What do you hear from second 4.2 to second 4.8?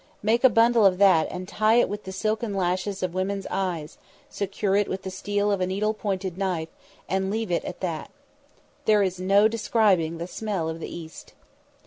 secure